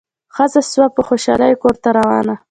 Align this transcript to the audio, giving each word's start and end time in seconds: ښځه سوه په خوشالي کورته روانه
ښځه 0.35 0.61
سوه 0.71 0.87
په 0.95 1.01
خوشالي 1.07 1.53
کورته 1.61 1.89
روانه 1.97 2.33